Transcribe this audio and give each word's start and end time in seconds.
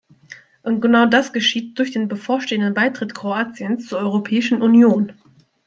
Und 0.63 0.81
genau 0.81 1.05
dies 1.05 1.31
geschieht 1.31 1.77
durch 1.77 1.91
den 1.91 2.07
bevorstehenden 2.07 2.73
Beitritt 2.73 3.13
Kroatiens 3.13 3.85
zur 3.85 3.99
Europäischen 3.99 4.63
Union. 4.63 5.13